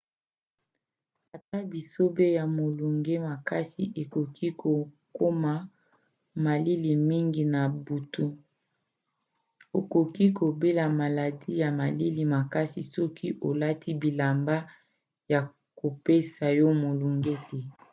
ata 1.35 1.57
bisobe 1.71 2.25
ya 2.37 2.45
molunge 2.57 3.15
makasi 3.29 3.83
ekoki 4.01 4.47
kokoma 4.61 5.53
malili 6.43 6.91
mingi 7.09 7.43
na 7.53 7.61
butu. 7.85 8.25
okoki 9.79 10.25
kobela 10.39 10.83
maladi 11.01 11.49
ya 11.61 11.69
malili 11.79 12.23
makasi 12.35 12.81
soki 12.95 13.27
olati 13.47 13.89
bilamba 14.01 14.57
ya 15.31 15.39
kopesa 15.79 16.45
yo 16.59 16.69
molunge 16.81 17.33
te 17.47 17.59